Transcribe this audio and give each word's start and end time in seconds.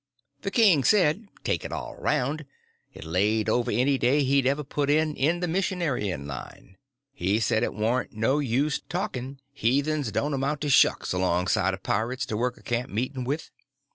The 0.41 0.49
king 0.49 0.83
said, 0.83 1.27
take 1.43 1.63
it 1.63 1.71
all 1.71 1.93
around, 1.93 2.45
it 2.91 3.03
laid 3.03 3.47
over 3.47 3.69
any 3.69 3.99
day 3.99 4.23
he'd 4.23 4.47
ever 4.47 4.63
put 4.63 4.89
in 4.89 5.15
in 5.15 5.41
the 5.41 5.47
missionarying 5.47 6.25
line. 6.25 6.77
He 7.13 7.39
said 7.39 7.61
it 7.61 7.75
warn't 7.75 8.11
no 8.13 8.39
use 8.39 8.81
talking, 8.89 9.39
heathens 9.53 10.11
don't 10.11 10.33
amount 10.33 10.61
to 10.61 10.69
shucks 10.69 11.13
alongside 11.13 11.75
of 11.75 11.83
pirates 11.83 12.25
to 12.25 12.35
work 12.35 12.57
a 12.57 12.63
camp 12.63 12.89
meeting 12.89 13.25
with. 13.25 13.51